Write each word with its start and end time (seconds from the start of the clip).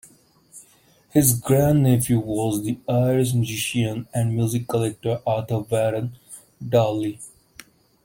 His 1.11 1.39
grandnephew 1.39 2.17
was 2.17 2.63
the 2.63 2.79
Irish 2.89 3.35
musician 3.35 4.07
and 4.11 4.33
music 4.35 4.67
collector 4.67 5.19
Arthur 5.27 5.59
Warren 5.59 6.17
Darley. 6.67 7.19